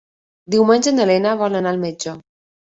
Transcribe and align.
Diumenge 0.55 0.93
na 0.95 1.05
Lena 1.09 1.35
vol 1.43 1.59
anar 1.61 1.75
al 1.75 1.79
metge. 1.85 2.17